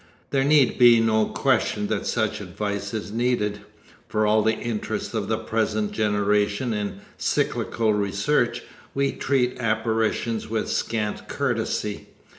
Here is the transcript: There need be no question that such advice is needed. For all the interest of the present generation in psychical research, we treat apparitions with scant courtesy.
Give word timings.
There 0.31 0.43
need 0.43 0.79
be 0.79 0.99
no 0.99 1.25
question 1.27 1.85
that 1.89 2.07
such 2.07 2.41
advice 2.41 2.91
is 2.91 3.11
needed. 3.11 3.59
For 4.07 4.25
all 4.25 4.41
the 4.41 4.55
interest 4.57 5.13
of 5.13 5.27
the 5.27 5.37
present 5.37 5.91
generation 5.91 6.73
in 6.73 7.01
psychical 7.19 7.93
research, 7.93 8.63
we 8.95 9.11
treat 9.11 9.59
apparitions 9.59 10.49
with 10.49 10.71
scant 10.71 11.27
courtesy. 11.29 12.07